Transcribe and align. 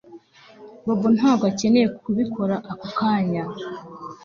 Bobo 0.85 1.07
ntabwo 1.17 1.43
akeneye 1.51 1.87
kubikora 2.03 2.55
ako 2.71 2.87
kanya 2.97 3.43